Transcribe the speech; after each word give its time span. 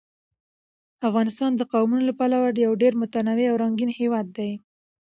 افغانستان 1.09 1.51
د 1.55 1.61
قومونه 1.71 2.03
له 2.09 2.13
پلوه 2.19 2.49
یو 2.65 2.73
ډېر 2.81 2.93
متنوع 3.01 3.47
او 3.51 3.59
رنګین 3.63 3.89
هېواد 3.99 4.27
دی. 4.37 4.51